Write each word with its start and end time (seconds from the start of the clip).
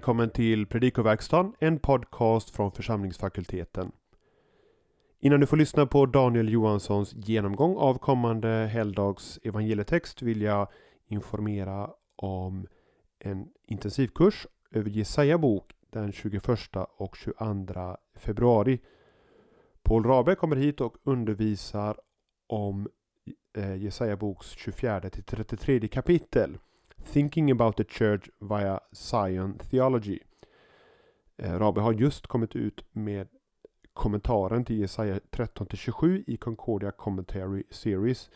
välkommen 0.00 0.30
till 0.30 0.66
Predikoverkstan, 0.66 1.54
en 1.58 1.78
podcast 1.78 2.50
från 2.50 2.72
församlingsfakulteten. 2.72 3.92
Innan 5.18 5.40
du 5.40 5.46
får 5.46 5.56
lyssna 5.56 5.86
på 5.86 6.06
Daniel 6.06 6.48
Johanssons 6.48 7.12
genomgång 7.12 7.76
av 7.76 7.98
kommande 7.98 8.48
helgdags 8.48 9.38
evangelietext 9.42 10.22
vill 10.22 10.42
jag 10.42 10.68
informera 11.06 11.90
om 12.16 12.66
en 13.18 13.48
intensivkurs 13.66 14.46
över 14.70 14.90
Jesaja 14.90 15.38
bok 15.38 15.72
den 15.90 16.12
21 16.12 16.48
och 16.96 17.16
22 17.16 17.96
februari. 18.14 18.80
Paul 19.82 20.04
Rabe 20.04 20.34
kommer 20.34 20.56
hit 20.56 20.80
och 20.80 20.96
undervisar 21.04 21.96
om 22.46 22.88
eh, 23.56 23.76
Jesaja 23.76 24.16
boks 24.16 24.50
24 24.50 25.00
till 25.00 25.24
33 25.24 25.88
kapitel. 25.88 26.58
Thinking 27.04 27.50
about 27.50 27.76
the 27.76 27.84
church 27.84 28.30
via 28.38 28.80
Zion 28.92 29.58
Theology. 29.58 30.18
Eh, 31.36 31.58
Rabe 31.58 31.80
har 31.80 31.92
just 31.92 32.26
kommit 32.26 32.56
ut 32.56 32.84
med 32.92 33.28
kommentaren 33.92 34.64
till 34.64 34.78
Jesaja 34.78 35.20
13-27 35.30 36.24
i 36.26 36.36
Concordia 36.36 36.90
Commentary 36.90 37.62
Series. 37.70 38.30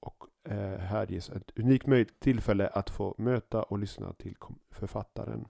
Och 0.00 0.24
eh, 0.48 0.78
här 0.78 1.06
ges 1.12 1.30
ett 1.30 1.58
unikt 1.58 1.86
möjligt 1.86 2.20
tillfälle 2.20 2.68
att 2.68 2.90
få 2.90 3.14
möta 3.18 3.62
och 3.62 3.78
lyssna 3.78 4.12
till 4.12 4.36
författaren. 4.70 5.48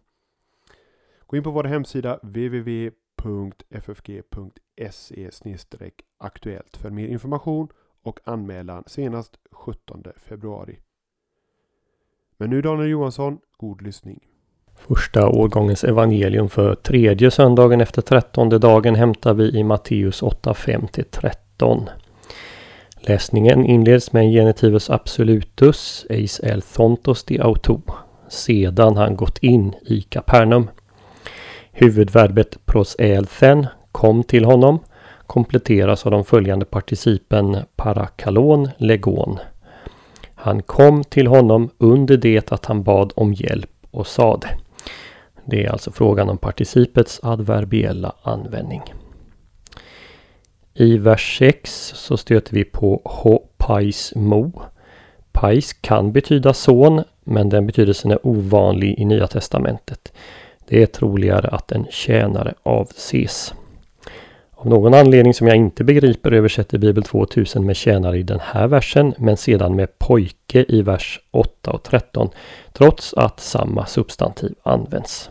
Gå 1.27 1.37
in 1.37 1.43
på 1.43 1.51
vår 1.51 1.65
hemsida 1.65 2.19
www.ffg.se 2.23 2.91
aktuellt 6.19 6.77
för 6.77 6.91
mer 6.91 7.09
information 7.09 7.69
och 8.03 8.21
anmälan 8.25 8.85
senast 8.87 9.39
17 9.51 10.05
februari. 10.17 10.79
Men 12.43 12.51
nu 12.51 12.63
Daniel 12.63 12.89
Johansson, 12.89 13.39
god 13.57 13.83
lyssning. 13.83 14.19
Första 14.89 15.29
årgångens 15.29 15.85
evangelium 15.85 16.49
för 16.49 16.75
tredje 16.75 17.31
söndagen 17.31 17.81
efter 17.81 18.03
trettonde 18.03 18.59
dagen 18.59 18.95
hämtar 18.95 19.35
vi 19.35 19.59
i 19.59 19.65
Matteus 19.65 20.23
8, 20.23 20.53
5-13. 20.53 21.89
Läsningen 22.97 23.67
inleds 23.67 24.13
med 24.13 24.23
en 24.23 24.31
genitivus 24.31 24.91
absolutus, 24.91 26.07
eis 26.11 26.41
el 26.41 26.63
thontos 26.63 27.25
de 27.25 27.41
auto, 27.41 27.81
sedan 28.29 28.97
han 28.97 29.17
gått 29.17 29.39
in 29.39 29.75
i 29.83 30.01
Kapernaum. 30.01 30.71
Huvudverbet 31.73 32.67
pros 32.67 32.97
elthen, 32.99 33.67
kom 33.93 34.23
till 34.23 34.45
honom, 34.45 34.79
kompletteras 35.27 36.07
av 36.07 36.13
de 36.13 36.25
följande 36.25 36.65
participen 36.65 37.57
parakalon, 37.77 38.69
legon. 38.77 39.39
Han 40.43 40.63
kom 40.63 41.05
till 41.05 41.27
honom 41.27 41.71
under 41.79 42.17
det 42.17 42.53
att 42.53 42.67
han 42.67 42.83
bad 42.83 43.13
om 43.17 43.33
hjälp 43.33 43.71
och 43.91 44.07
sade. 44.07 44.47
Det 45.45 45.65
är 45.65 45.71
alltså 45.71 45.91
frågan 45.91 46.29
om 46.29 46.39
participets 46.39 47.21
adverbiella 47.23 48.13
användning. 48.23 48.83
I 50.75 50.99
vers 50.99 51.39
6 51.39 51.93
så 51.97 52.17
stöter 52.17 52.55
vi 52.55 52.65
på 52.65 53.03
ho 53.05 53.39
pais 53.57 54.13
mo. 54.17 54.53
Pais 55.33 55.73
kan 55.73 56.13
betyda 56.13 56.55
son, 56.55 57.03
men 57.25 57.49
den 57.49 57.67
betydelsen 57.67 58.11
är 58.11 58.27
ovanlig 58.27 58.99
i 58.99 59.05
Nya 59.05 59.27
Testamentet. 59.27 60.13
Det 60.69 60.83
är 60.83 60.87
troligare 60.87 61.49
att 61.49 61.73
en 61.73 61.87
tjänare 61.91 62.55
avses. 62.63 63.55
Av 64.63 64.69
någon 64.69 64.95
anledning 64.95 65.35
som 65.35 65.47
jag 65.47 65.57
inte 65.57 65.85
begriper 65.85 66.33
översätter 66.33 66.79
Bibel 66.79 67.03
2000 67.03 67.67
med 67.67 67.77
tjänare 67.77 68.19
i 68.19 68.23
den 68.23 68.41
här 68.41 68.67
versen 68.67 69.15
men 69.19 69.37
sedan 69.37 69.77
med 69.77 69.99
pojke 69.99 70.65
i 70.69 70.83
vers 70.83 71.21
8 71.31 71.71
och 71.71 71.83
13 71.83 72.31
trots 72.73 73.15
att 73.15 73.41
samma 73.41 73.87
substantiv 73.87 74.55
används. 74.63 75.31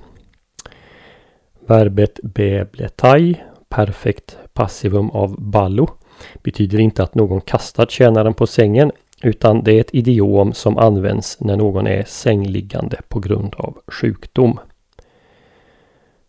Verbet 1.67 2.19
bebletai, 2.23 3.43
perfekt 3.69 4.37
passivum 4.53 5.09
av 5.09 5.41
ballo, 5.41 5.89
betyder 6.43 6.79
inte 6.79 7.03
att 7.03 7.15
någon 7.15 7.41
kastar 7.41 7.85
tjänaren 7.85 8.33
på 8.33 8.47
sängen 8.47 8.91
utan 9.23 9.63
det 9.63 9.73
är 9.73 9.81
ett 9.81 9.95
idiom 9.95 10.53
som 10.53 10.77
används 10.77 11.39
när 11.39 11.57
någon 11.57 11.87
är 11.87 12.03
sängliggande 12.03 13.01
på 13.07 13.19
grund 13.19 13.55
av 13.57 13.81
sjukdom. 13.87 14.59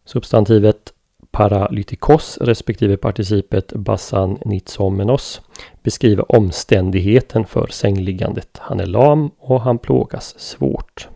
Substantivet 0.05 0.93
paralytikos 1.33 2.39
respektive 2.41 2.97
participet 2.97 3.73
basan 3.73 4.39
nitsomenos 4.45 5.41
beskriver 5.83 6.37
omständigheten 6.37 7.47
för 7.47 7.67
sängliggandet. 7.67 8.59
Han 8.61 8.81
är 8.81 8.87
lam 8.87 9.31
och 9.39 9.61
han 9.61 9.79
plågas 9.79 10.39
svårt. 10.39 11.09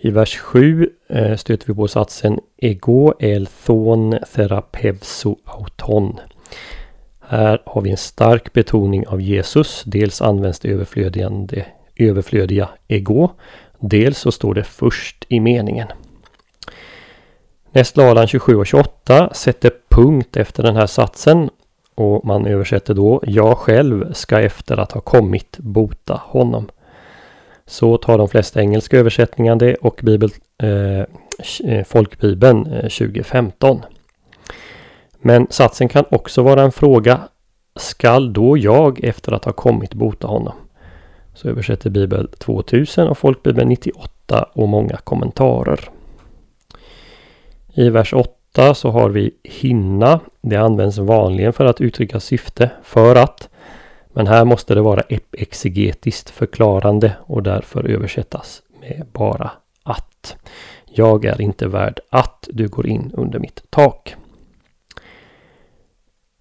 I 0.00 0.10
vers 0.10 0.36
7 0.38 0.90
eh, 1.08 1.36
stöter 1.36 1.66
vi 1.66 1.74
på 1.74 1.88
satsen 1.88 2.40
Ego 2.56 3.12
el 3.18 3.46
thon 3.46 4.18
therapevso 4.34 5.36
auton. 5.44 6.20
Här 7.20 7.62
har 7.66 7.82
vi 7.82 7.90
en 7.90 7.96
stark 7.96 8.52
betoning 8.52 9.06
av 9.06 9.20
Jesus. 9.20 9.82
Dels 9.86 10.22
används 10.22 10.60
det 10.60 10.68
överflödiga 11.96 12.68
ego. 12.88 13.30
Dels 13.80 14.18
så 14.18 14.32
står 14.32 14.54
det 14.54 14.64
först 14.64 15.26
i 15.28 15.40
meningen. 15.40 15.88
Nästladan 17.72 18.26
27 18.26 18.56
och 18.56 18.66
28 18.66 19.34
sätter 19.34 19.72
punkt 19.88 20.36
efter 20.36 20.62
den 20.62 20.76
här 20.76 20.86
satsen 20.86 21.50
och 21.94 22.24
man 22.24 22.46
översätter 22.46 22.94
då 22.94 23.22
Jag 23.26 23.58
själv 23.58 24.12
ska 24.12 24.40
efter 24.40 24.76
att 24.76 24.92
ha 24.92 25.00
kommit 25.00 25.58
bota 25.58 26.20
honom. 26.24 26.68
Så 27.66 27.96
tar 27.96 28.18
de 28.18 28.28
flesta 28.28 28.60
engelska 28.60 28.98
översättningar 28.98 29.56
det 29.56 29.74
och 29.74 30.00
Bibel, 30.02 30.30
eh, 30.62 31.00
eh 31.70 31.84
Folkbibeln 31.86 32.66
eh, 32.66 32.80
2015. 32.80 33.84
Men 35.20 35.46
satsen 35.50 35.88
kan 35.88 36.04
också 36.10 36.42
vara 36.42 36.62
en 36.62 36.72
fråga 36.72 37.20
Skall 37.76 38.32
då 38.32 38.58
jag 38.58 39.04
efter 39.04 39.32
att 39.32 39.44
ha 39.44 39.52
kommit 39.52 39.94
bota 39.94 40.26
honom? 40.26 40.54
Så 41.34 41.48
översätter 41.48 41.90
Bibel 41.90 42.28
2000 42.38 43.08
och 43.08 43.18
Folkbibeln 43.18 43.68
98 43.68 44.48
och 44.52 44.68
många 44.68 44.96
kommentarer. 44.96 45.90
I 47.78 47.90
vers 47.90 48.12
8 48.12 48.74
så 48.74 48.90
har 48.90 49.10
vi 49.10 49.30
hinna. 49.44 50.20
Det 50.40 50.56
används 50.56 50.98
vanligen 50.98 51.52
för 51.52 51.64
att 51.64 51.80
uttrycka 51.80 52.20
syfte, 52.20 52.70
för 52.82 53.16
att. 53.16 53.48
Men 54.12 54.26
här 54.26 54.44
måste 54.44 54.74
det 54.74 54.80
vara 54.80 55.02
exegetiskt 55.32 56.30
förklarande 56.30 57.12
och 57.20 57.42
därför 57.42 57.84
översättas 57.84 58.62
med 58.80 59.06
bara 59.12 59.50
att. 59.82 60.36
Jag 60.84 61.24
är 61.24 61.40
inte 61.40 61.68
värd 61.68 62.00
att 62.10 62.48
du 62.52 62.68
går 62.68 62.86
in 62.86 63.12
under 63.14 63.38
mitt 63.38 63.62
tak. 63.70 64.14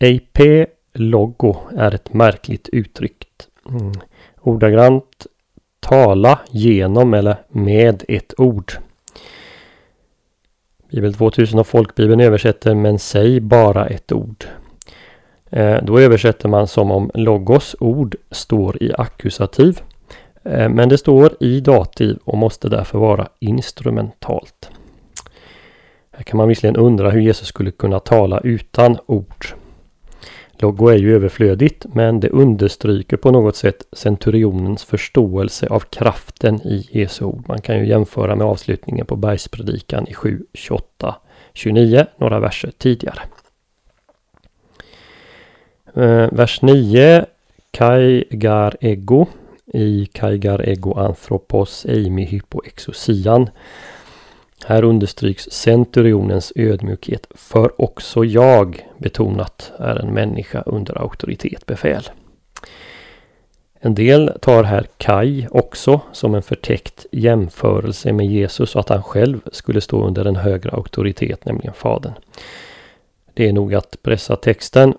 AP 0.03 0.65
logo 0.93 1.55
är 1.77 1.95
ett 1.95 2.13
märkligt 2.13 2.69
uttryck. 2.69 3.27
Mm. 3.69 3.91
Ordagrant 4.41 5.27
tala 5.79 6.39
genom 6.49 7.13
eller 7.13 7.35
med 7.49 8.03
ett 8.07 8.33
ord. 8.37 8.73
Bibel 10.89 11.13
2000 11.13 11.59
och 11.59 11.67
Folkbibeln 11.67 12.21
översätter 12.21 12.75
men 12.75 12.99
säg 12.99 13.39
bara 13.39 13.85
ett 13.87 14.11
ord. 14.11 14.45
Eh, 15.49 15.83
då 15.83 15.99
översätter 15.99 16.49
man 16.49 16.67
som 16.67 16.91
om 16.91 17.11
logos 17.13 17.75
ord 17.79 18.15
står 18.31 18.83
i 18.83 18.93
ackusativ. 18.97 19.79
Eh, 20.43 20.69
men 20.69 20.89
det 20.89 20.97
står 20.97 21.33
i 21.39 21.59
dativ 21.59 22.17
och 22.23 22.37
måste 22.37 22.69
därför 22.69 22.99
vara 22.99 23.27
instrumentalt. 23.39 24.69
Här 26.11 26.23
kan 26.23 26.37
man 26.37 26.47
visserligen 26.47 26.75
undra 26.75 27.09
hur 27.09 27.21
Jesus 27.21 27.47
skulle 27.47 27.71
kunna 27.71 27.99
tala 27.99 28.39
utan 28.39 28.97
ord. 29.05 29.45
Logo 30.59 30.87
är 30.87 30.97
ju 30.97 31.15
överflödigt 31.15 31.85
men 31.93 32.19
det 32.19 32.29
understryker 32.29 33.17
på 33.17 33.31
något 33.31 33.55
sätt 33.55 33.87
centurionens 33.91 34.83
förståelse 34.83 35.67
av 35.67 35.79
kraften 35.79 36.61
i 36.61 36.87
Jesu 36.91 37.25
ord. 37.25 37.45
Man 37.47 37.61
kan 37.61 37.77
ju 37.77 37.87
jämföra 37.87 38.35
med 38.35 38.47
avslutningen 38.47 39.05
på 39.05 39.15
bergspredikan 39.15 40.07
i 40.07 40.13
7, 40.13 40.45
28, 40.53 41.15
29, 41.53 42.05
några 42.17 42.39
verser 42.39 42.71
tidigare. 42.77 43.21
Eh, 45.95 46.27
vers 46.31 46.61
9 46.61 47.25
Kai 47.71 48.23
gar 48.29 48.75
ego 48.79 49.27
i 49.73 50.05
Kai 50.05 50.37
gar 50.37 50.69
ego 50.69 50.93
anthropos 50.93 51.85
eimi 51.85 52.25
hypoexosian 52.25 53.49
här 54.65 54.83
understryks 54.83 55.51
centurionens 55.51 56.53
ödmjukhet. 56.55 57.27
För 57.35 57.81
också 57.81 58.25
jag, 58.25 58.87
betonat, 58.97 59.71
är 59.79 59.95
en 59.95 60.13
människa 60.13 60.61
under 60.65 61.01
auktoritet 61.01 61.65
befäl. 61.65 62.09
En 63.79 63.95
del 63.95 64.31
tar 64.41 64.63
här 64.63 64.87
Kai 64.97 65.47
också 65.51 66.01
som 66.11 66.35
en 66.35 66.41
förtäckt 66.41 67.05
jämförelse 67.11 68.13
med 68.13 68.25
Jesus 68.25 68.75
och 68.75 68.79
att 68.79 68.89
han 68.89 69.03
själv 69.03 69.39
skulle 69.51 69.81
stå 69.81 70.05
under 70.05 70.25
en 70.25 70.35
högre 70.35 70.71
auktoritet, 70.71 71.45
nämligen 71.45 71.73
Fadern. 71.73 72.13
Det 73.33 73.47
är 73.47 73.53
nog 73.53 73.75
att 73.75 73.97
pressa 74.01 74.35
texten. 74.35 74.93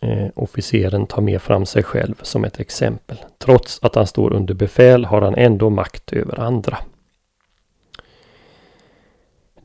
Eh, 0.00 0.26
officeren 0.34 1.06
tar 1.06 1.22
med 1.22 1.42
fram 1.42 1.66
sig 1.66 1.82
själv 1.82 2.14
som 2.22 2.44
ett 2.44 2.60
exempel. 2.60 3.16
Trots 3.38 3.78
att 3.82 3.94
han 3.94 4.06
står 4.06 4.32
under 4.32 4.54
befäl 4.54 5.04
har 5.04 5.22
han 5.22 5.34
ändå 5.34 5.70
makt 5.70 6.12
över 6.12 6.40
andra. 6.40 6.78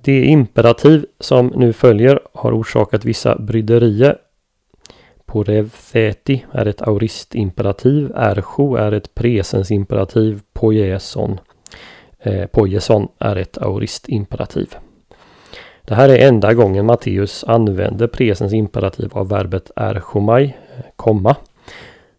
Det 0.05 0.25
imperativ 0.25 1.05
som 1.19 1.47
nu 1.47 1.73
följer 1.73 2.19
har 2.33 2.53
orsakat 2.53 3.05
vissa 3.05 3.35
bryderier. 3.35 4.17
Porevtheti 5.25 6.45
är 6.51 6.65
ett 6.65 6.81
auristimperativ. 6.81 8.11
Ercho 8.15 8.75
är 8.75 8.91
ett 8.91 9.15
presensimperativ. 9.15 10.41
Poieson, 10.53 11.39
eh, 12.19 12.45
poieson 12.45 13.07
är 13.19 13.35
ett 13.35 13.57
auristimperativ. 13.57 14.75
Det 15.81 15.95
här 15.95 16.09
är 16.09 16.27
enda 16.27 16.53
gången 16.53 16.85
Matteus 16.85 17.43
använder 17.43 18.07
presens 18.07 18.53
imperativ 18.53 19.09
av 19.13 19.29
verbet 19.29 19.71
erchomai, 19.75 20.43
eh, 20.43 20.85
komma. 20.95 21.35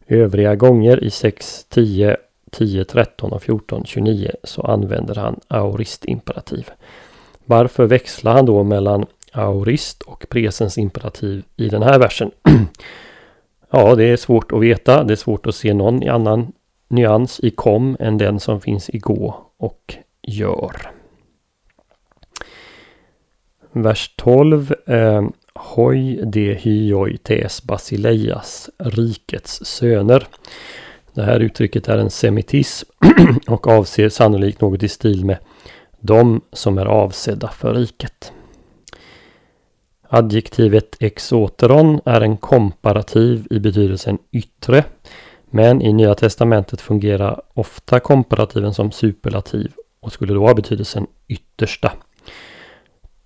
Övriga 0.06 0.54
gånger 0.54 1.04
i 1.04 1.10
6, 1.10 1.66
10, 1.68 2.16
10, 2.50 2.84
13 2.84 3.32
och 3.32 3.42
14, 3.42 3.84
29 3.84 4.30
så 4.44 4.62
använder 4.62 5.14
han 5.14 5.40
auristimperativ. 5.48 6.70
Varför 7.46 7.86
växlar 7.86 8.32
han 8.32 8.46
då 8.46 8.62
mellan 8.62 9.06
aurist 9.32 10.02
och 10.02 10.26
presens 10.28 10.78
imperativ 10.78 11.44
i 11.56 11.68
den 11.68 11.82
här 11.82 11.98
versen? 11.98 12.30
ja, 13.70 13.94
det 13.94 14.04
är 14.04 14.16
svårt 14.16 14.52
att 14.52 14.60
veta. 14.60 15.04
Det 15.04 15.14
är 15.14 15.16
svårt 15.16 15.46
att 15.46 15.54
se 15.54 15.74
någon 15.74 16.08
annan 16.08 16.52
nyans 16.88 17.40
i 17.40 17.50
kom 17.50 17.96
än 18.00 18.18
den 18.18 18.40
som 18.40 18.60
finns 18.60 18.90
i 18.90 18.98
gå 18.98 19.36
och 19.58 19.94
gör. 20.22 20.76
Vers 23.72 24.14
12. 24.16 24.74
Eh, 24.86 25.22
Hoi 25.56 26.20
de 26.24 26.54
hyoi 26.54 27.16
tes 27.18 27.62
basileias, 27.62 28.70
rikets 28.78 29.64
söner. 29.64 30.26
Det 31.14 31.22
här 31.22 31.40
uttrycket 31.40 31.88
är 31.88 31.98
en 31.98 32.10
semitism 32.10 32.88
och 33.48 33.66
avser 33.66 34.08
sannolikt 34.08 34.60
något 34.60 34.82
i 34.82 34.88
stil 34.88 35.24
med 35.24 35.38
de 36.06 36.40
som 36.52 36.78
är 36.78 36.86
avsedda 36.86 37.48
för 37.48 37.74
riket. 37.74 38.32
Adjektivet 40.08 40.96
exoteron 41.00 42.00
är 42.04 42.20
en 42.20 42.36
komparativ 42.36 43.46
i 43.50 43.58
betydelsen 43.58 44.18
yttre. 44.32 44.84
Men 45.50 45.82
i 45.82 45.92
Nya 45.92 46.14
Testamentet 46.14 46.80
fungerar 46.80 47.42
ofta 47.54 48.00
komparativen 48.00 48.74
som 48.74 48.92
superlativ 48.92 49.72
och 50.00 50.12
skulle 50.12 50.34
då 50.34 50.46
ha 50.46 50.54
betydelsen 50.54 51.06
yttersta. 51.28 51.92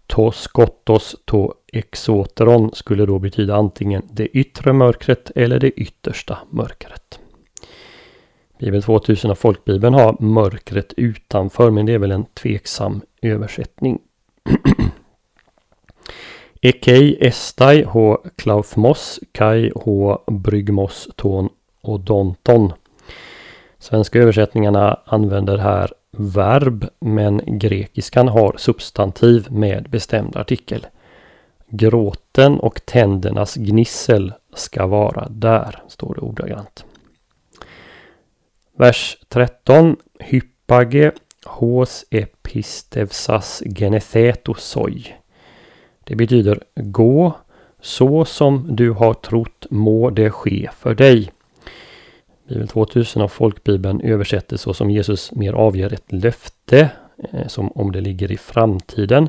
To 0.06 0.32
skottos 0.32 1.16
to 1.24 1.52
exoteron 1.72 2.70
skulle 2.74 3.06
då 3.06 3.18
betyda 3.18 3.54
antingen 3.54 4.02
det 4.12 4.26
yttre 4.26 4.72
mörkret 4.72 5.30
eller 5.34 5.58
det 5.58 5.70
yttersta 5.70 6.38
mörkret. 6.50 7.19
Bibel 8.60 8.82
2000 8.82 9.30
och 9.30 9.38
folkbibeln 9.38 9.94
har 9.94 10.16
mörkret 10.20 10.92
utanför 10.96 11.70
men 11.70 11.86
det 11.86 11.92
är 11.92 11.98
väl 11.98 12.12
en 12.12 12.24
tveksam 12.24 13.00
översättning. 13.22 13.98
Ekei 16.60 17.16
estai 17.20 17.84
h 17.84 18.18
klaufmos 18.36 19.20
kai 19.32 19.70
h 19.74 20.18
Bryggmos 20.26 21.08
ton 21.16 21.48
odonton. 21.82 22.72
Svenska 23.78 24.18
översättningarna 24.18 25.00
använder 25.04 25.58
här 25.58 25.92
verb 26.10 26.86
men 26.98 27.40
grekiskan 27.46 28.28
har 28.28 28.54
substantiv 28.58 29.46
med 29.50 29.90
bestämd 29.90 30.36
artikel. 30.36 30.86
Gråten 31.68 32.60
och 32.60 32.86
tändernas 32.86 33.54
gnissel 33.54 34.32
ska 34.54 34.86
vara 34.86 35.28
där, 35.30 35.82
står 35.88 36.14
det 36.14 36.20
ordagrant. 36.20 36.84
Vers 38.80 39.16
13. 39.28 39.96
Hyppage 40.20 41.12
hos 41.44 42.04
epistevsas 42.10 43.62
genethetosoi. 43.66 45.14
Det 46.04 46.16
betyder 46.16 46.62
gå 46.74 47.32
så 47.80 48.24
som 48.24 48.76
du 48.76 48.90
har 48.90 49.14
trott 49.14 49.66
må 49.70 50.10
det 50.10 50.30
ske 50.30 50.68
för 50.78 50.94
dig. 50.94 51.30
Bibel 52.48 52.68
2000 52.68 53.22
och 53.22 53.32
folkbibeln 53.32 54.00
översätter 54.00 54.56
så 54.56 54.74
som 54.74 54.90
Jesus 54.90 55.32
mer 55.32 55.52
avger 55.52 55.92
ett 55.92 56.12
löfte, 56.12 56.90
eh, 57.32 57.46
som 57.46 57.72
om 57.72 57.92
det 57.92 58.00
ligger 58.00 58.32
i 58.32 58.36
framtiden. 58.36 59.28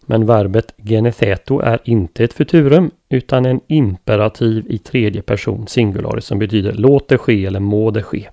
Men 0.00 0.26
verbet 0.26 0.74
genetheto 0.76 1.60
är 1.60 1.78
inte 1.84 2.24
ett 2.24 2.32
futurum 2.32 2.90
utan 3.08 3.46
en 3.46 3.60
imperativ 3.66 4.66
i 4.68 4.78
tredje 4.78 5.22
person 5.22 5.66
singularis 5.66 6.24
som 6.24 6.38
betyder 6.38 6.72
låt 6.72 7.08
det 7.08 7.18
ske 7.18 7.46
eller 7.46 7.60
må 7.60 7.90
det 7.90 8.02
ske. 8.02 8.28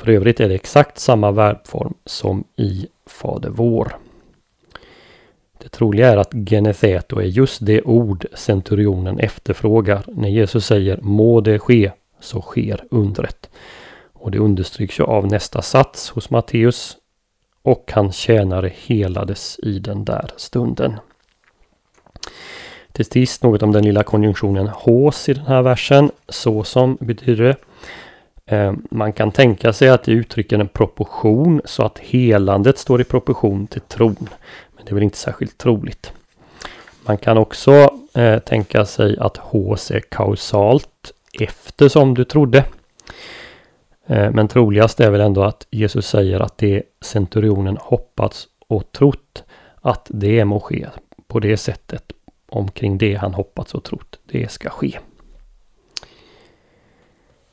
För 0.00 0.10
övrigt 0.10 0.40
är 0.40 0.48
det 0.48 0.54
exakt 0.54 0.98
samma 0.98 1.30
verbform 1.30 1.94
som 2.04 2.44
i 2.56 2.86
Fader 3.06 3.50
vår. 3.50 3.96
Det 5.58 5.68
troliga 5.68 6.08
är 6.08 6.16
att 6.16 6.32
genetheto 6.32 7.20
är 7.20 7.24
just 7.24 7.66
det 7.66 7.82
ord 7.82 8.26
centurionen 8.34 9.18
efterfrågar 9.18 10.04
när 10.06 10.28
Jesus 10.28 10.66
säger 10.66 10.98
må 11.02 11.40
det 11.40 11.58
ske 11.58 11.92
så 12.20 12.40
sker 12.40 12.84
undret. 12.90 13.50
Och 14.12 14.30
det 14.30 14.38
understryks 14.38 15.00
ju 15.00 15.04
av 15.04 15.26
nästa 15.26 15.62
sats 15.62 16.10
hos 16.10 16.30
Matteus. 16.30 16.96
Och 17.62 17.92
hans 17.94 18.16
tjänare 18.16 18.72
helades 18.76 19.58
i 19.62 19.78
den 19.78 20.04
där 20.04 20.30
stunden. 20.36 20.94
Till 22.92 23.04
sist 23.04 23.42
något 23.42 23.62
om 23.62 23.72
den 23.72 23.84
lilla 23.84 24.02
konjunktionen 24.02 24.68
hås 24.68 25.28
i 25.28 25.34
den 25.34 25.46
här 25.46 25.62
versen. 25.62 26.10
Så 26.28 26.64
som 26.64 26.98
betyder 27.00 27.44
det. 27.44 27.56
Eh, 28.46 28.72
man 28.90 29.12
kan 29.12 29.32
tänka 29.32 29.72
sig 29.72 29.88
att 29.88 30.04
det 30.04 30.12
uttrycker 30.12 30.58
en 30.58 30.68
proportion 30.68 31.60
så 31.64 31.82
att 31.82 31.98
helandet 31.98 32.78
står 32.78 33.00
i 33.00 33.04
proportion 33.04 33.66
till 33.66 33.80
tron. 33.80 34.28
Men 34.76 34.84
det 34.84 34.90
är 34.90 34.94
väl 34.94 35.04
inte 35.04 35.18
särskilt 35.18 35.58
troligt. 35.58 36.12
Man 37.06 37.18
kan 37.18 37.38
också 37.38 37.98
eh, 38.14 38.38
tänka 38.38 38.84
sig 38.84 39.18
att 39.18 39.36
hås 39.36 39.90
är 39.90 40.00
kausalt 40.00 41.12
eftersom 41.40 42.14
du 42.14 42.24
trodde. 42.24 42.64
Eh, 44.06 44.30
men 44.30 44.48
troligast 44.48 45.00
är 45.00 45.10
väl 45.10 45.20
ändå 45.20 45.42
att 45.42 45.66
Jesus 45.70 46.06
säger 46.06 46.40
att 46.40 46.58
det 46.58 46.82
centurionen 47.00 47.76
hoppats 47.80 48.48
och 48.68 48.92
trott 48.92 49.44
att 49.80 50.06
det 50.10 50.44
må 50.44 50.60
ske 50.60 50.86
på 51.26 51.40
det 51.40 51.56
sättet 51.56 52.12
omkring 52.48 52.98
det 52.98 53.14
han 53.14 53.34
hoppats 53.34 53.74
och 53.74 53.84
trott 53.84 54.18
det 54.26 54.50
ska 54.50 54.70
ske. 54.70 54.98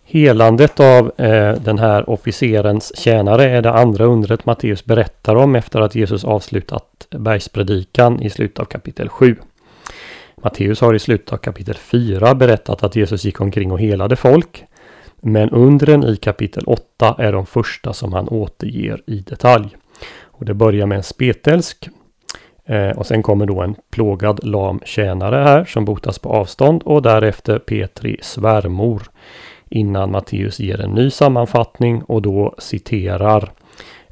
Helandet 0.10 0.80
av 0.80 1.12
eh, 1.18 1.54
den 1.54 1.80
här 1.80 2.10
officerens 2.10 2.98
tjänare 2.98 3.44
är 3.44 3.62
det 3.62 3.72
andra 3.72 4.06
undret 4.06 4.46
Matteus 4.46 4.86
berättar 4.86 5.36
om 5.36 5.56
efter 5.56 5.82
att 5.82 5.96
Jesus 5.96 6.24
avslutat 6.24 7.08
bergspredikan 7.10 8.22
i 8.22 8.30
slutet 8.30 8.60
av 8.60 8.66
kapitel 8.66 9.10
7. 9.10 9.36
Matteus 10.36 10.82
har 10.82 10.94
i 10.94 11.00
slutet 11.00 11.34
av 11.34 11.38
kapitel 11.38 11.76
4 11.76 12.36
berättat 12.36 12.84
att 12.84 12.96
Jesus 12.96 13.26
gick 13.26 13.42
omkring 13.42 13.72
och 13.72 13.80
helade 13.80 14.16
folk. 14.16 14.64
Men 15.22 15.50
undren 15.50 16.04
i 16.04 16.16
kapitel 16.16 16.64
8 16.68 17.16
är 17.20 17.32
de 17.32 17.46
första 17.46 17.94
som 17.94 18.14
han 18.14 18.28
återger 18.28 19.02
i 19.08 19.20
detalj. 19.20 19.78
Och 20.24 20.46
Det 20.46 20.54
börjar 20.54 20.86
med 20.86 20.96
en 20.96 21.04
spetälsk. 21.04 21.90
Eh, 22.66 22.90
och 22.90 23.06
sen 23.06 23.24
kommer 23.24 23.46
då 23.46 23.62
en 23.62 23.76
plågad 23.92 24.44
lam 24.44 24.80
tjänare 24.86 25.36
här 25.36 25.66
som 25.66 25.86
botas 25.86 26.20
på 26.20 26.30
avstånd 26.30 26.84
och 26.84 27.02
därefter 27.02 27.60
Petri 27.60 28.18
svärmor. 28.22 29.02
Innan 29.70 30.12
Matteus 30.12 30.60
ger 30.60 30.82
en 30.82 30.92
ny 30.92 31.10
sammanfattning 31.10 32.04
och 32.04 32.22
då 32.22 32.56
citerar 32.58 33.52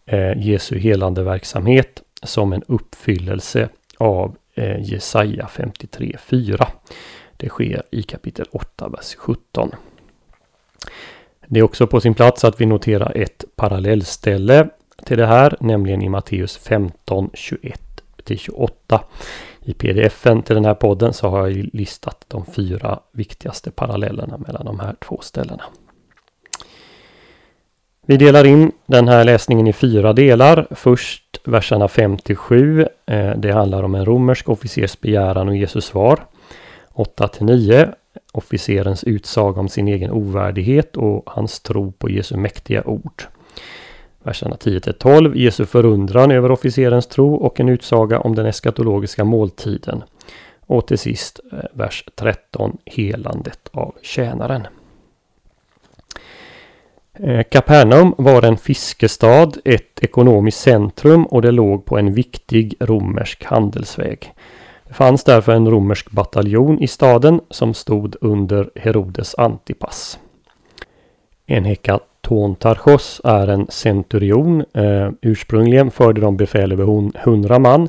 eh, 0.06 0.38
Jesu 0.38 0.80
helande 0.80 1.24
verksamhet 1.24 2.02
som 2.24 2.54
en 2.54 2.64
uppfyllelse 2.68 3.70
av 3.98 4.36
eh, 4.56 4.82
Jesaja 4.82 5.48
53.4. 5.54 6.66
Det 7.38 7.50
sker 7.50 7.84
i 7.92 8.04
kapitel 8.04 8.46
8, 8.52 8.90
vers 8.90 9.16
17. 9.16 9.72
Det 11.48 11.60
är 11.60 11.64
också 11.64 11.88
på 11.88 12.02
sin 12.02 12.14
plats 12.14 12.44
att 12.44 12.62
vi 12.62 12.66
noterar 12.66 13.18
ett 13.18 13.46
parallellställe 13.56 14.70
till 15.06 15.18
det 15.18 15.26
här, 15.26 15.58
nämligen 15.60 16.02
i 16.02 16.10
Matteus 16.10 16.58
15, 16.58 17.30
21 17.34 17.82
28. 18.34 19.04
I 19.67 19.74
pdfen 19.74 20.41
till 20.41 20.55
den 20.55 20.65
här 20.65 20.74
podden 20.74 21.13
så 21.13 21.29
har 21.29 21.48
jag 21.48 21.69
listat 21.74 22.25
de 22.27 22.45
fyra 22.45 23.00
viktigaste 23.12 23.72
parallellerna 23.72 24.38
mellan 24.38 24.65
de 24.65 24.79
här 24.79 24.95
två 25.00 25.19
ställena. 25.22 25.63
Vi 28.05 28.17
delar 28.17 28.45
in 28.45 28.72
den 28.86 29.07
här 29.07 29.24
läsningen 29.24 29.67
i 29.67 29.74
fyra 29.74 30.13
delar. 30.13 30.67
Först 30.72 31.41
verserna 31.43 31.88
5-7. 31.88 32.88
Eh, 33.05 33.31
det 33.38 33.51
handlar 33.51 33.84
om 33.84 33.95
en 33.95 34.05
romersk 34.05 34.50
officers 34.50 35.00
begäran 35.00 35.48
och 35.48 35.55
Jesus 35.55 35.86
svar. 35.86 36.19
8-9. 36.93 37.93
Officerens 38.34 39.03
utsaga 39.03 39.60
om 39.60 39.69
sin 39.69 39.88
egen 39.88 40.12
ovärdighet 40.12 40.98
och 40.98 41.24
hans 41.25 41.60
tro 41.60 41.91
på 41.91 42.10
Jesu 42.10 42.38
mäktiga 42.38 42.84
ord. 42.84 43.24
Verserna 44.25 44.55
10-12, 44.55 45.36
Jesu 45.36 45.65
förundran 45.65 46.32
över 46.32 46.51
officerens 46.51 47.08
tro 47.08 47.36
och 47.36 47.60
en 47.60 47.70
utsaga 47.70 48.20
om 48.20 48.36
den 48.36 48.46
eskatologiska 48.46 49.24
måltiden. 49.24 50.03
Och 50.65 50.88
till 50.88 50.98
sist 50.98 51.39
eh, 51.51 51.60
vers 51.74 52.03
13. 52.15 52.77
Helandet 52.86 53.70
av 53.72 53.96
tjänaren. 54.01 54.67
Eh, 57.13 57.44
Kapernaum 57.44 58.15
var 58.17 58.44
en 58.44 58.58
fiskestad, 58.58 59.58
ett 59.65 60.03
ekonomiskt 60.03 60.60
centrum 60.60 61.25
och 61.25 61.41
det 61.41 61.51
låg 61.51 61.86
på 61.86 61.98
en 61.98 62.13
viktig 62.13 62.75
romersk 62.79 63.44
handelsväg. 63.44 64.34
Det 64.88 64.94
fanns 64.94 65.24
därför 65.24 65.51
en 65.51 65.70
romersk 65.70 66.12
bataljon 66.12 66.79
i 66.79 66.88
staden 66.88 67.41
som 67.50 67.74
stod 67.74 68.15
under 68.22 68.70
Herodes 68.75 69.36
Antipas. 69.36 70.20
En 71.46 71.65
hekatontarchos 72.25 73.22
är 73.24 73.48
en 73.48 73.67
centurion. 73.70 74.63
Eh, 74.74 75.10
ursprungligen 75.22 75.91
förde 75.91 76.22
de 76.22 76.38
befäl 76.38 76.72
över 76.72 76.84
100 77.15 77.60
man. 77.60 77.88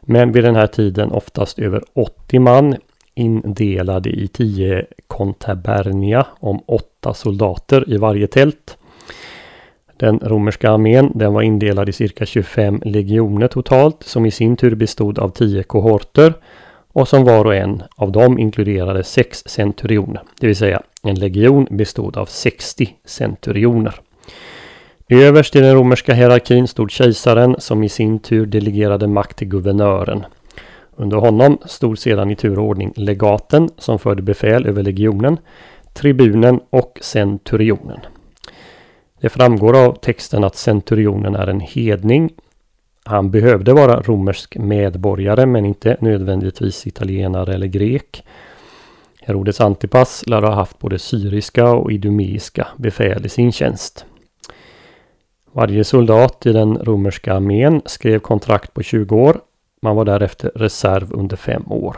Men 0.00 0.32
vid 0.32 0.44
den 0.44 0.56
här 0.56 0.66
tiden 0.66 1.10
oftast 1.12 1.58
över 1.58 1.82
80 1.94 2.38
man 2.38 2.76
indelade 3.14 4.10
i 4.10 4.28
10 4.28 4.86
kontabernia 5.06 6.26
om 6.40 6.60
8 6.66 7.14
soldater 7.14 7.84
i 7.86 7.96
varje 7.96 8.26
tält. 8.26 8.78
Den 9.96 10.18
romerska 10.22 10.70
armén 10.70 11.12
den 11.14 11.32
var 11.32 11.42
indelad 11.42 11.88
i 11.88 11.92
cirka 11.92 12.26
25 12.26 12.80
legioner 12.84 13.48
totalt 13.48 14.02
som 14.02 14.26
i 14.26 14.30
sin 14.30 14.56
tur 14.56 14.74
bestod 14.74 15.18
av 15.18 15.28
10 15.28 15.62
kohorter 15.62 16.32
och 16.92 17.08
som 17.08 17.24
var 17.24 17.44
och 17.44 17.54
en 17.54 17.82
av 17.96 18.12
dem 18.12 18.38
inkluderade 18.38 19.04
sex 19.04 19.42
centurioner. 19.46 20.22
Det 20.40 20.46
vill 20.46 20.56
säga 20.56 20.82
en 21.02 21.14
legion 21.14 21.66
bestod 21.70 22.16
av 22.16 22.26
60 22.26 22.96
centurioner. 23.04 23.94
Överst 25.08 25.56
i 25.56 25.60
den 25.60 25.74
romerska 25.74 26.14
hierarkin 26.14 26.68
stod 26.68 26.90
kejsaren 26.90 27.56
som 27.58 27.84
i 27.84 27.88
sin 27.88 28.18
tur 28.18 28.46
delegerade 28.46 29.06
makt 29.06 29.36
till 29.36 29.48
guvernören. 29.48 30.24
Under 30.96 31.16
honom 31.16 31.58
stod 31.66 31.98
sedan 31.98 32.30
i 32.30 32.36
tur 32.36 32.58
och 32.58 32.64
ordning 32.64 32.92
legaten 32.96 33.68
som 33.78 33.98
förde 33.98 34.22
befäl 34.22 34.66
över 34.66 34.82
legionen, 34.82 35.38
tribunen 35.94 36.60
och 36.70 36.98
centurionen. 37.02 38.00
Det 39.20 39.28
framgår 39.28 39.76
av 39.86 39.94
texten 39.94 40.44
att 40.44 40.56
centurionen 40.56 41.34
är 41.34 41.46
en 41.46 41.60
hedning. 41.60 42.30
Han 43.04 43.30
behövde 43.30 43.72
vara 43.72 44.00
romersk 44.00 44.56
medborgare 44.56 45.46
men 45.46 45.66
inte 45.66 45.96
nödvändigtvis 46.00 46.86
italienare 46.86 47.54
eller 47.54 47.66
grek. 47.66 48.24
Herodes 49.20 49.60
Antipas 49.60 50.26
lär 50.26 50.42
ha 50.42 50.54
haft 50.54 50.78
både 50.78 50.98
syriska 50.98 51.72
och 51.72 51.92
idumeiska 51.92 52.68
befäl 52.76 53.26
i 53.26 53.28
sin 53.28 53.52
tjänst. 53.52 54.06
Varje 55.52 55.84
soldat 55.84 56.46
i 56.46 56.52
den 56.52 56.78
romerska 56.78 57.34
armén 57.34 57.82
skrev 57.86 58.18
kontrakt 58.18 58.74
på 58.74 58.82
20 58.82 59.16
år. 59.16 59.40
Man 59.82 59.96
var 59.96 60.04
därefter 60.04 60.52
reserv 60.54 61.12
under 61.12 61.36
fem 61.36 61.72
år. 61.72 61.96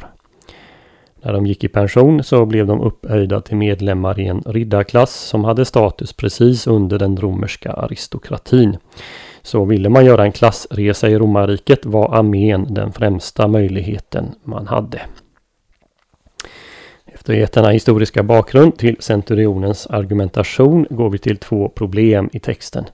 När 1.23 1.33
de 1.33 1.47
gick 1.47 1.65
i 1.65 1.69
pension 1.69 2.25
så 2.25 2.47
blev 2.47 2.67
de 2.67 2.81
upphöjda 2.81 3.41
till 3.41 3.57
medlemmar 3.57 4.21
i 4.21 4.27
en 4.27 4.43
riddarklass 4.47 5.15
som 5.15 5.45
hade 5.45 5.65
status 5.65 6.13
precis 6.13 6.67
under 6.67 6.99
den 6.99 7.17
romerska 7.17 7.73
aristokratin. 7.73 8.77
Så 9.45 9.65
ville 9.65 9.89
man 9.89 10.05
göra 10.05 10.25
en 10.25 10.33
klassresa 10.33 11.09
i 11.09 11.19
romarriket 11.19 11.87
var 11.87 12.15
armén 12.15 12.75
den 12.75 12.93
främsta 12.93 13.49
möjligheten 13.49 14.35
man 14.45 14.67
hade. 14.67 15.01
Efter 17.07 17.33
att 17.33 17.37
ha 17.37 17.41
gett 17.41 17.53
denna 17.53 17.71
historiska 17.71 18.23
bakgrund 18.23 18.79
till 18.79 18.97
centurionens 19.01 19.87
argumentation 19.87 20.87
går 20.91 21.11
vi 21.11 21.19
till 21.19 21.37
två 21.37 21.69
problem 21.69 22.31
i 22.33 22.41
texten. 22.41 22.85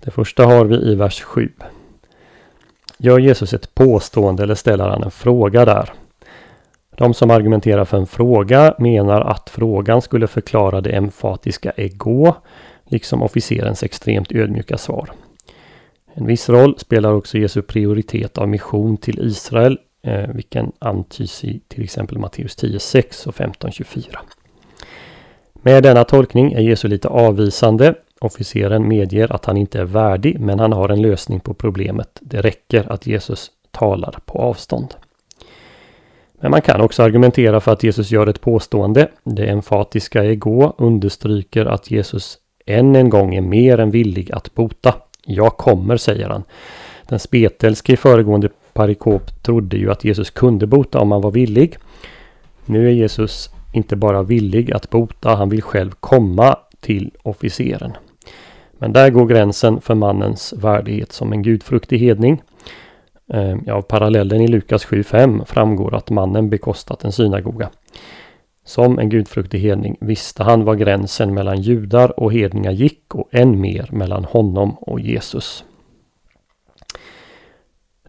Det 0.00 0.10
första 0.10 0.46
har 0.46 0.64
vi 0.64 0.76
i 0.76 0.94
vers 0.94 1.22
7. 1.22 1.52
Gör 2.98 3.18
Jesus 3.18 3.54
ett 3.54 3.74
påstående 3.74 4.42
eller 4.42 4.54
ställer 4.54 4.88
han 4.88 5.02
en 5.02 5.10
fråga 5.10 5.64
där? 5.64 5.92
De 6.96 7.14
som 7.14 7.30
argumenterar 7.30 7.84
för 7.84 7.96
en 7.96 8.06
fråga 8.06 8.74
menar 8.78 9.20
att 9.20 9.50
frågan 9.50 10.02
skulle 10.02 10.26
förklara 10.26 10.80
det 10.80 10.90
emfatiska 10.90 11.72
ego, 11.76 12.34
liksom 12.84 13.22
officerens 13.22 13.82
extremt 13.82 14.32
ödmjuka 14.32 14.78
svar. 14.78 15.10
En 16.16 16.26
viss 16.26 16.48
roll 16.48 16.78
spelar 16.78 17.12
också 17.12 17.38
Jesu 17.38 17.62
prioritet 17.62 18.38
av 18.38 18.48
mission 18.48 18.96
till 18.96 19.20
Israel, 19.20 19.78
eh, 20.02 20.28
vilken 20.34 20.72
antyds 20.78 21.44
i 21.44 21.60
till 21.68 21.84
exempel 21.84 22.18
Matteus 22.18 22.56
10.6 22.56 23.26
och 23.26 23.34
15.24. 23.34 24.18
Med 25.52 25.82
denna 25.82 26.04
tolkning 26.04 26.52
är 26.52 26.60
Jesu 26.60 26.88
lite 26.88 27.08
avvisande. 27.08 27.94
Officeren 28.20 28.88
medger 28.88 29.32
att 29.32 29.44
han 29.44 29.56
inte 29.56 29.80
är 29.80 29.84
värdig, 29.84 30.40
men 30.40 30.58
han 30.58 30.72
har 30.72 30.88
en 30.88 31.02
lösning 31.02 31.40
på 31.40 31.54
problemet. 31.54 32.18
Det 32.20 32.40
räcker 32.40 32.92
att 32.92 33.06
Jesus 33.06 33.50
talar 33.70 34.18
på 34.24 34.38
avstånd. 34.38 34.94
Men 36.40 36.50
man 36.50 36.62
kan 36.62 36.80
också 36.80 37.02
argumentera 37.02 37.60
för 37.60 37.72
att 37.72 37.82
Jesus 37.82 38.10
gör 38.10 38.26
ett 38.26 38.40
påstående. 38.40 39.08
Det 39.24 39.46
emfatiska 39.46 40.24
ego 40.24 40.74
understryker 40.78 41.66
att 41.66 41.90
Jesus 41.90 42.38
än 42.66 42.96
en 42.96 43.10
gång 43.10 43.34
är 43.34 43.40
mer 43.40 43.78
än 43.78 43.90
villig 43.90 44.32
att 44.32 44.54
bota. 44.54 44.94
Jag 45.26 45.56
kommer, 45.56 45.96
säger 45.96 46.28
han. 46.28 46.44
Den 47.08 47.18
spetälske 47.18 47.92
i 47.92 47.96
föregående 47.96 48.48
parikop 48.72 49.42
trodde 49.42 49.76
ju 49.76 49.90
att 49.90 50.04
Jesus 50.04 50.30
kunde 50.30 50.66
bota 50.66 50.98
om 50.98 51.12
han 51.12 51.20
var 51.20 51.30
villig. 51.30 51.76
Nu 52.66 52.86
är 52.86 52.92
Jesus 52.92 53.50
inte 53.72 53.96
bara 53.96 54.22
villig 54.22 54.72
att 54.72 54.90
bota, 54.90 55.34
han 55.34 55.48
vill 55.48 55.62
själv 55.62 55.90
komma 56.00 56.56
till 56.80 57.10
officeren. 57.22 57.92
Men 58.78 58.92
där 58.92 59.10
går 59.10 59.26
gränsen 59.26 59.80
för 59.80 59.94
mannens 59.94 60.52
värdighet 60.52 61.12
som 61.12 61.32
en 61.32 61.42
gudfruktig 61.42 61.98
hedning. 61.98 62.42
Eh, 63.32 63.56
ja, 63.66 63.74
av 63.74 63.82
parallellen 63.82 64.40
i 64.40 64.48
Lukas 64.48 64.86
7.5 64.86 65.44
framgår 65.44 65.94
att 65.94 66.10
mannen 66.10 66.50
bekostat 66.50 67.04
en 67.04 67.12
synagoga. 67.12 67.70
Som 68.64 68.98
en 68.98 69.08
gudfruktig 69.08 69.58
hedning 69.58 69.96
visste 70.00 70.42
han 70.42 70.64
var 70.64 70.74
gränsen 70.74 71.34
mellan 71.34 71.60
judar 71.60 72.20
och 72.20 72.32
hedningar 72.32 72.72
gick 72.72 73.14
och 73.14 73.28
än 73.32 73.60
mer 73.60 73.88
mellan 73.92 74.24
honom 74.24 74.74
och 74.74 75.00
Jesus. 75.00 75.64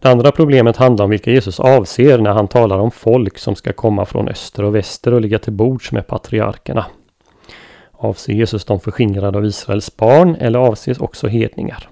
Det 0.00 0.08
andra 0.08 0.32
problemet 0.32 0.76
handlar 0.76 1.04
om 1.04 1.10
vilka 1.10 1.30
Jesus 1.30 1.60
avser 1.60 2.18
när 2.18 2.30
han 2.30 2.48
talar 2.48 2.78
om 2.78 2.90
folk 2.90 3.38
som 3.38 3.54
ska 3.54 3.72
komma 3.72 4.04
från 4.06 4.28
öster 4.28 4.62
och 4.62 4.74
väster 4.74 5.14
och 5.14 5.20
ligga 5.20 5.38
till 5.38 5.52
bords 5.52 5.92
med 5.92 6.06
patriarkerna. 6.06 6.86
Avser 7.92 8.32
Jesus 8.32 8.64
de 8.64 8.80
förskingrade 8.80 9.38
av 9.38 9.44
Israels 9.44 9.96
barn 9.96 10.34
eller 10.34 10.58
avses 10.58 10.98
också 10.98 11.26
hedningar? 11.26 11.88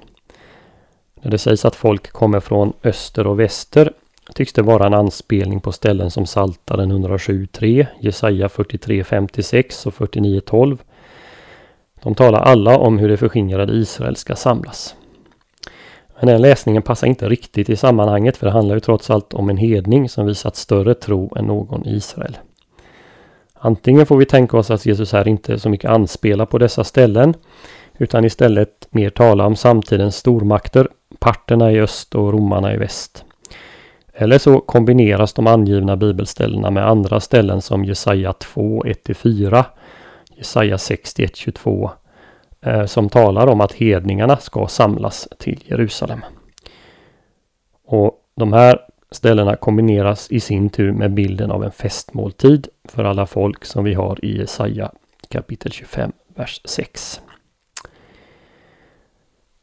När 1.23 1.30
det 1.30 1.38
sägs 1.38 1.64
att 1.64 1.76
folk 1.76 2.12
kommer 2.12 2.40
från 2.40 2.73
öster 2.85 3.26
och 3.26 3.40
väster 3.40 3.92
tycks 4.35 4.53
det 4.53 4.62
vara 4.62 4.87
en 4.87 4.95
anspelning 4.95 5.61
på 5.61 5.73
ställen 5.73 6.11
som 6.11 6.26
Saltaren 6.26 6.93
107.3, 6.93 7.87
Jesaja 8.00 8.49
43.56 8.49 9.87
och 9.87 9.95
49.12. 9.95 10.79
De 12.03 12.14
talar 12.14 12.41
alla 12.41 12.79
om 12.79 12.99
hur 12.99 13.09
det 13.09 13.17
förskingrade 13.17 13.73
Israel 13.73 14.17
ska 14.17 14.37
samlas. 14.37 14.95
Men 16.19 16.26
den 16.26 16.43
läsningen 16.43 16.83
passar 16.83 17.07
inte 17.07 17.29
riktigt 17.29 17.71
i 17.71 17.76
sammanhanget 17.76 18.37
för 18.37 18.47
det 18.47 18.53
handlar 18.53 18.75
ju 18.75 18.81
trots 18.81 19.11
allt 19.11 19.35
om 19.35 19.50
en 19.50 19.57
hedning 19.57 20.09
som 20.09 20.26
visat 20.26 20.57
större 20.57 20.95
tro 20.95 21.35
än 21.37 21.45
någon 21.45 21.87
i 21.87 21.91
Israel. 21.91 22.38
Antingen 23.55 24.07
får 24.07 24.17
vi 24.17 24.26
tänka 24.26 24.57
oss 24.57 24.71
att 24.71 24.87
Jesus 24.87 25.12
här 25.12 25.29
inte 25.29 25.59
så 25.59 25.69
mycket 25.69 25.91
anspelar 25.91 26.47
på 26.47 26.59
dessa 26.59 26.85
ställen 26.85 27.35
utan 27.99 28.25
istället 28.25 28.88
mer 28.91 29.11
tala 29.11 29.47
om 29.47 29.57
samtidens 29.57 30.17
stormakter 30.17 30.88
parterna 31.19 31.73
i 31.73 31.81
öst 31.81 32.14
och 32.14 32.33
romarna 32.33 32.75
i 32.75 32.76
väst. 32.76 33.25
Eller 34.16 34.38
så 34.38 34.61
kombineras 34.61 35.33
de 35.33 35.47
angivna 35.47 35.97
bibelställena 35.97 36.71
med 36.71 36.88
andra 36.88 37.21
ställen 37.21 37.62
som 37.62 37.85
Jesaja 37.85 38.33
2, 38.33 38.83
1-4, 38.85 39.64
Jesaja 40.37 40.78
61, 40.78 41.37
22 41.37 41.90
eh, 42.61 42.85
som 42.85 43.09
talar 43.09 43.47
om 43.47 43.61
att 43.61 43.73
hedningarna 43.73 44.37
ska 44.37 44.66
samlas 44.66 45.28
till 45.38 45.64
Jerusalem. 45.66 46.21
Och 47.87 48.21
de 48.37 48.52
här 48.52 48.78
ställena 49.11 49.56
kombineras 49.56 50.30
i 50.30 50.40
sin 50.40 50.71
tur 50.71 50.92
med 50.92 51.14
bilden 51.14 51.50
av 51.50 51.64
en 51.64 51.73
festmåltid 51.73 52.68
för 52.85 53.04
alla 53.04 53.26
folk 53.26 53.64
som 53.64 53.85
vi 53.85 53.94
har 53.94 54.25
i 54.25 54.38
Jesaja 54.38 54.92
kapitel 55.28 55.73
25, 55.73 56.12
vers 56.35 56.61
6. 56.64 57.21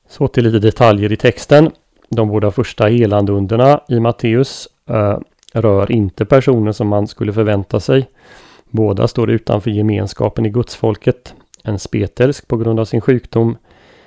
Så 0.09 0.27
till 0.27 0.43
lite 0.43 0.59
detaljer 0.59 1.11
i 1.11 1.17
texten. 1.17 1.71
De 2.15 2.27
båda 2.27 2.51
första 2.51 2.87
helandunderna 2.87 3.81
i 3.87 3.99
Matteus 3.99 4.67
eh, 4.89 5.19
rör 5.53 5.91
inte 5.91 6.25
personer 6.25 6.71
som 6.71 6.87
man 6.87 7.07
skulle 7.07 7.33
förvänta 7.33 7.79
sig. 7.79 8.07
Båda 8.69 9.07
står 9.07 9.29
utanför 9.31 9.71
gemenskapen 9.71 10.45
i 10.45 10.49
gudsfolket. 10.49 11.33
En 11.63 11.79
spetälsk 11.79 12.47
på 12.47 12.57
grund 12.57 12.79
av 12.79 12.85
sin 12.85 13.01
sjukdom, 13.01 13.57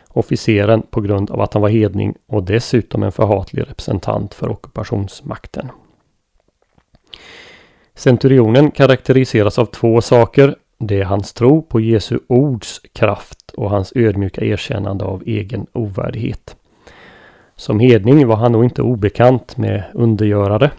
officeren 0.08 0.82
på 0.90 1.00
grund 1.00 1.30
av 1.30 1.40
att 1.40 1.52
han 1.52 1.62
var 1.62 1.68
hedning 1.68 2.14
och 2.26 2.42
dessutom 2.42 3.02
en 3.02 3.12
förhatlig 3.12 3.62
representant 3.62 4.34
för 4.34 4.50
ockupationsmakten. 4.50 5.70
Centurionen 7.94 8.70
karaktäriseras 8.70 9.58
av 9.58 9.66
två 9.66 10.00
saker. 10.00 10.56
Det 10.78 11.00
är 11.00 11.04
hans 11.04 11.32
tro 11.32 11.62
på 11.62 11.80
Jesu 11.80 12.18
ords 12.26 12.80
kraft 12.92 13.50
och 13.56 13.70
hans 13.70 13.92
ödmjuka 13.96 14.44
erkännande 14.44 15.04
av 15.04 15.22
egen 15.26 15.66
ovärdighet. 15.72 16.56
Som 17.56 17.80
hedning 17.80 18.26
var 18.26 18.36
han 18.36 18.52
nog 18.52 18.64
inte 18.64 18.82
obekant 18.82 19.56
med 19.56 19.84
undergörare. 19.94 20.70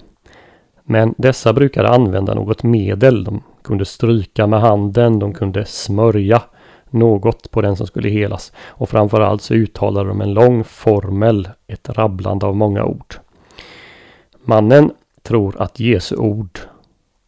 Men 0.83 1.15
dessa 1.17 1.53
brukade 1.53 1.89
använda 1.89 2.33
något 2.33 2.63
medel. 2.63 3.23
De 3.23 3.43
kunde 3.61 3.85
stryka 3.85 4.47
med 4.47 4.61
handen, 4.61 5.19
de 5.19 5.33
kunde 5.33 5.65
smörja 5.65 6.41
något 6.89 7.51
på 7.51 7.61
den 7.61 7.75
som 7.75 7.87
skulle 7.87 8.09
helas. 8.09 8.51
Och 8.67 8.89
framförallt 8.89 9.41
så 9.41 9.53
uttalade 9.53 10.09
de 10.09 10.21
en 10.21 10.33
lång 10.33 10.63
formel, 10.63 11.49
ett 11.67 11.89
rabblande 11.89 12.45
av 12.45 12.55
många 12.55 12.85
ord. 12.85 13.15
Mannen 14.43 14.91
tror 15.23 15.61
att 15.61 15.79
Jesu 15.79 16.15
ord 16.15 16.59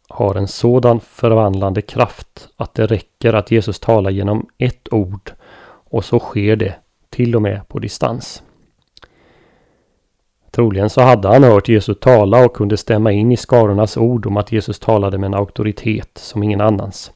har 0.08 0.34
en 0.34 0.48
sådan 0.48 1.00
förvandlande 1.00 1.82
kraft 1.82 2.48
att 2.56 2.74
det 2.74 2.86
räcker 2.86 3.32
att 3.32 3.50
Jesus 3.50 3.80
talar 3.80 4.10
genom 4.10 4.48
ett 4.58 4.92
ord 4.92 5.32
och 5.90 6.04
så 6.04 6.18
sker 6.18 6.56
det 6.56 6.74
till 7.10 7.36
och 7.36 7.42
med 7.42 7.68
på 7.68 7.78
distans. 7.78 8.42
Troligen 10.50 10.90
så 10.90 11.00
hade 11.00 11.28
han 11.28 11.44
hört 11.44 11.68
Jesus 11.68 12.00
tala 12.00 12.44
och 12.44 12.56
kunde 12.56 12.76
stämma 12.76 13.12
in 13.12 13.32
i 13.32 13.36
skarornas 13.36 13.96
ord 13.96 14.26
om 14.26 14.36
att 14.36 14.52
Jesus 14.52 14.78
talade 14.78 15.18
med 15.18 15.26
en 15.26 15.34
auktoritet 15.34 16.10
som 16.14 16.42
ingen 16.42 16.60
annans. 16.60 17.12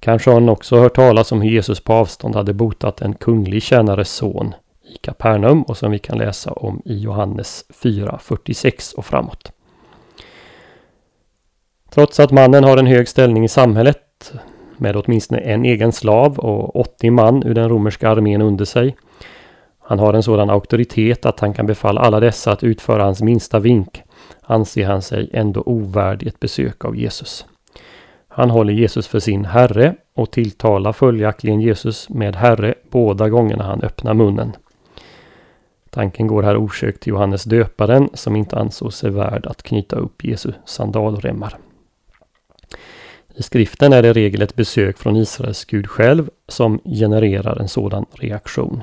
Kanske 0.00 0.30
har 0.30 0.40
han 0.40 0.48
också 0.48 0.76
hört 0.76 0.94
talas 0.94 1.32
om 1.32 1.42
hur 1.42 1.50
Jesus 1.50 1.80
på 1.80 1.92
avstånd 1.92 2.34
hade 2.34 2.54
botat 2.54 3.00
en 3.00 3.14
kunglig 3.14 3.62
tjänares 3.62 4.10
son 4.10 4.54
i 4.94 4.96
Kapernaum 5.00 5.62
och 5.62 5.76
som 5.76 5.90
vi 5.90 5.98
kan 5.98 6.18
läsa 6.18 6.52
om 6.52 6.82
i 6.84 6.98
Johannes 6.98 7.64
4.46 7.82 8.94
och 8.94 9.06
framåt. 9.06 9.52
Trots 11.90 12.20
att 12.20 12.30
mannen 12.30 12.64
har 12.64 12.76
en 12.76 12.86
hög 12.86 13.08
ställning 13.08 13.44
i 13.44 13.48
samhället 13.48 14.32
med 14.76 14.96
åtminstone 14.96 15.40
en 15.40 15.64
egen 15.64 15.92
slav 15.92 16.38
och 16.38 16.76
80 16.76 17.10
man 17.10 17.42
ur 17.42 17.54
den 17.54 17.68
romerska 17.68 18.08
armén 18.08 18.42
under 18.42 18.64
sig. 18.64 18.96
Han 19.86 19.98
har 19.98 20.14
en 20.14 20.22
sådan 20.22 20.50
auktoritet 20.50 21.26
att 21.26 21.40
han 21.40 21.54
kan 21.54 21.66
befalla 21.66 22.00
alla 22.00 22.20
dessa 22.20 22.52
att 22.52 22.64
utföra 22.64 23.04
hans 23.04 23.22
minsta 23.22 23.58
vink 23.58 24.02
anser 24.42 24.86
han 24.86 25.02
sig 25.02 25.30
ändå 25.32 25.62
ovärdig 25.66 26.26
ett 26.26 26.40
besök 26.40 26.84
av 26.84 26.96
Jesus. 26.96 27.46
Han 28.28 28.50
håller 28.50 28.72
Jesus 28.72 29.06
för 29.06 29.20
sin 29.20 29.44
Herre 29.44 29.94
och 30.14 30.30
tilltalar 30.30 30.92
följaktligen 30.92 31.60
Jesus 31.60 32.08
med 32.08 32.36
Herre 32.36 32.74
båda 32.90 33.28
gångerna 33.28 33.64
han 33.64 33.82
öppnar 33.82 34.14
munnen. 34.14 34.52
Tanken 35.90 36.26
går 36.26 36.42
här 36.42 36.56
osökt 36.56 37.02
till 37.02 37.10
Johannes 37.10 37.44
döparen 37.44 38.08
som 38.14 38.36
inte 38.36 38.56
ansåg 38.56 38.92
sig 38.92 39.10
värd 39.10 39.46
att 39.46 39.62
knyta 39.62 39.96
upp 39.96 40.24
Jesu 40.24 40.52
sandalremmar. 40.64 41.56
I 43.34 43.42
skriften 43.42 43.92
är 43.92 44.02
det 44.02 44.12
regel 44.12 44.42
ett 44.42 44.56
besök 44.56 44.98
från 44.98 45.16
Israels 45.16 45.64
Gud 45.64 45.86
själv 45.86 46.30
som 46.48 46.80
genererar 46.84 47.60
en 47.60 47.68
sådan 47.68 48.06
reaktion. 48.12 48.82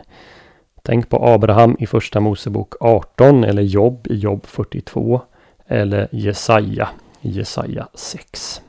Tänk 0.84 1.10
på 1.10 1.26
Abraham 1.26 1.76
i 1.80 1.88
Första 1.88 2.20
Mosebok 2.20 2.74
18 2.80 3.44
eller 3.44 3.62
Jobb 3.62 4.08
i 4.10 4.16
Jobb 4.16 4.46
42 4.46 5.22
eller 5.68 6.08
Jesaja 6.12 6.90
i 7.22 7.30
Jesaja 7.30 7.88
6. 7.94 8.62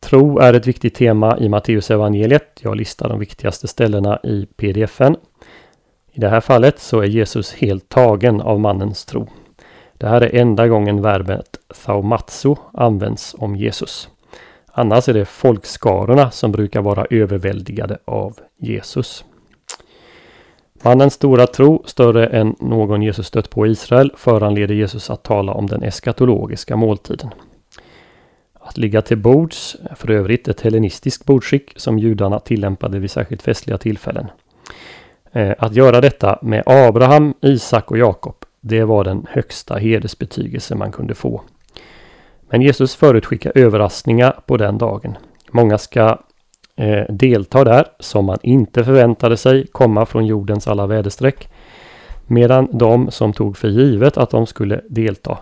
Tro 0.00 0.38
är 0.38 0.54
ett 0.54 0.66
viktigt 0.66 0.94
tema 0.94 1.38
i 1.38 1.48
Matteus 1.48 1.90
evangeliet. 1.90 2.60
Jag 2.60 2.76
listar 2.76 3.08
de 3.08 3.18
viktigaste 3.18 3.68
ställena 3.68 4.20
i 4.22 4.46
pdfen. 4.46 5.16
I 6.12 6.20
det 6.20 6.28
här 6.28 6.40
fallet 6.40 6.78
så 6.78 7.00
är 7.00 7.06
Jesus 7.06 7.54
helt 7.54 7.88
tagen 7.88 8.40
av 8.40 8.60
mannens 8.60 9.04
tro. 9.04 9.28
Det 9.94 10.08
här 10.08 10.20
är 10.20 10.40
enda 10.40 10.68
gången 10.68 11.02
verbet 11.02 11.58
thaumatso 11.84 12.56
används 12.72 13.34
om 13.38 13.56
Jesus. 13.56 14.08
Annars 14.66 15.08
är 15.08 15.12
det 15.12 15.24
folkskarorna 15.24 16.30
som 16.30 16.52
brukar 16.52 16.82
vara 16.82 17.06
överväldigade 17.10 17.98
av 18.04 18.38
Jesus. 18.56 19.24
Mannens 20.84 21.14
stora 21.14 21.46
tro, 21.46 21.82
större 21.86 22.26
än 22.26 22.56
någon 22.60 23.02
Jesus 23.02 23.26
stött 23.26 23.50
på 23.50 23.66
i 23.66 23.70
Israel, 23.70 24.12
föranleder 24.16 24.74
Jesus 24.74 25.10
att 25.10 25.22
tala 25.22 25.52
om 25.52 25.66
den 25.66 25.82
eskatologiska 25.82 26.76
måltiden. 26.76 27.30
Att 28.60 28.78
ligga 28.78 29.02
till 29.02 29.16
bords 29.16 29.76
är 29.90 29.94
för 29.94 30.10
övrigt 30.10 30.48
ett 30.48 30.60
hellenistiskt 30.60 31.24
bordskick 31.24 31.72
som 31.76 31.98
judarna 31.98 32.40
tillämpade 32.40 32.98
vid 32.98 33.10
särskilt 33.10 33.42
festliga 33.42 33.78
tillfällen. 33.78 34.26
Eh, 35.32 35.54
att 35.58 35.74
göra 35.74 36.00
detta 36.00 36.38
med 36.42 36.62
Abraham, 36.66 37.34
Isak 37.40 37.90
och 37.90 37.98
Jakob, 37.98 38.36
det 38.60 38.84
var 38.84 39.04
den 39.04 39.26
högsta 39.30 39.76
hedersbetygelse 39.76 40.74
man 40.74 40.92
kunde 40.92 41.14
få. 41.14 41.42
Men 42.50 42.62
Jesus 42.62 42.94
förutskickar 42.94 43.52
överraskningar 43.54 44.40
på 44.46 44.56
den 44.56 44.78
dagen. 44.78 45.16
Många 45.50 45.78
ska 45.78 46.18
eh, 46.76 47.04
delta 47.08 47.64
där 47.64 47.86
som 47.98 48.24
man 48.24 48.38
inte 48.42 48.84
förväntade 48.84 49.36
sig 49.36 49.66
komma 49.66 50.06
från 50.06 50.26
jordens 50.26 50.68
alla 50.68 50.86
väderstreck. 50.86 51.48
Medan 52.26 52.68
de 52.72 53.10
som 53.10 53.32
tog 53.32 53.56
för 53.56 53.68
givet 53.68 54.18
att 54.18 54.30
de 54.30 54.46
skulle 54.46 54.80
delta. 54.88 55.38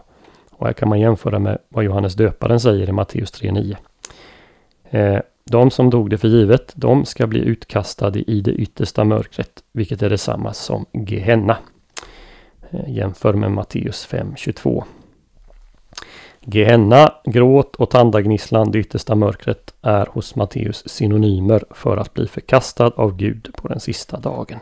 Och 0.51 0.67
här 0.67 0.73
kan 0.73 0.89
man 0.89 1.01
jämföra 1.01 1.39
med 1.39 1.59
vad 1.69 1.85
Johannes 1.85 2.15
döparen 2.15 2.61
säger 2.61 2.89
i 2.89 2.93
Matteus 2.93 3.43
3.9. 3.43 3.77
Eh, 4.91 5.21
de 5.45 5.71
som 5.71 5.91
tog 5.91 6.11
det 6.11 6.19
för 6.19 6.29
givet, 6.29 6.73
de 6.75 7.05
ska 7.05 7.27
bli 7.27 7.41
utkastade 7.41 8.31
i 8.31 8.41
det 8.41 8.53
yttersta 8.53 9.05
mörkret, 9.05 9.63
vilket 9.73 10.03
är 10.03 10.11
detsamma 10.11 10.53
som 10.53 10.87
Gehenna. 10.93 11.57
Eh, 12.71 12.91
jämför 12.91 13.35
med 13.35 13.51
Matteus 13.51 14.09
5.22. 14.11 14.85
Gehenna, 16.45 17.15
gråt 17.25 17.77
och 17.77 17.91
tandagnisslan, 17.91 18.71
det 18.71 18.79
yttersta 18.79 19.15
mörkret, 19.15 19.75
är 19.83 20.07
hos 20.07 20.35
Matteus 20.35 20.89
synonymer 20.89 21.65
för 21.71 21.97
att 21.97 22.15
bli 22.15 22.27
förkastad 22.27 22.93
av 22.97 23.17
Gud 23.17 23.49
på 23.57 23.69
den 23.69 23.81
sista 23.81 24.19
dagen. 24.19 24.59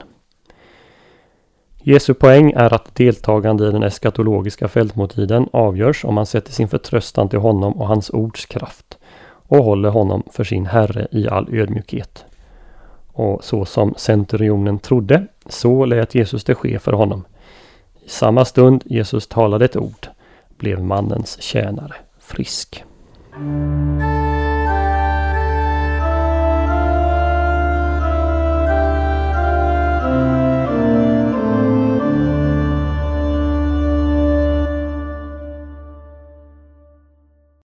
Jesu 1.83 2.15
poäng 2.15 2.53
är 2.57 2.75
att 2.75 2.95
deltagande 2.95 3.69
i 3.69 3.73
den 3.73 3.83
eskatologiska 3.83 4.69
fältmåltiden 4.69 5.49
avgörs 5.53 6.05
om 6.05 6.15
man 6.15 6.27
sätter 6.27 6.53
sin 6.53 6.69
förtröstan 6.69 7.29
till 7.29 7.39
honom 7.39 7.73
och 7.73 7.89
hans 7.89 8.11
ords 8.11 8.47
kraft 8.47 8.99
och 9.25 9.65
håller 9.65 9.89
honom 9.91 10.23
för 10.31 10.45
sin 10.45 10.67
Herre 10.67 11.09
i 11.11 11.29
all 11.29 11.55
ödmjukhet. 11.55 12.25
Och 13.13 13.45
så 13.45 13.65
som 13.65 13.95
centurionen 13.97 14.79
trodde, 14.79 15.27
så 15.47 15.85
lät 15.85 16.15
Jesus 16.15 16.45
det 16.45 16.55
ske 16.55 16.79
för 16.79 16.93
honom. 16.93 17.25
I 18.05 18.09
samma 18.09 18.45
stund 18.45 18.83
Jesus 18.87 19.27
talade 19.27 19.65
ett 19.65 19.77
ord 19.77 20.09
blev 20.61 20.83
mannens 20.83 21.43
tjänare 21.43 21.95
frisk. 22.21 22.85